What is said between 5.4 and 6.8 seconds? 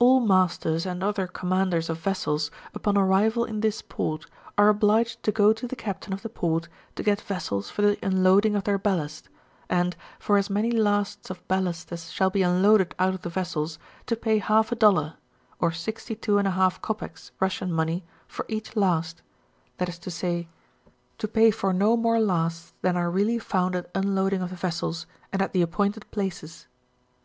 to the captain of the port